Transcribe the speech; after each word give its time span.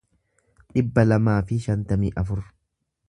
dhibba 0.77 1.03
lamaa 1.11 1.37
fi 1.51 1.59
shantamii 1.67 2.13
afur 2.23 2.43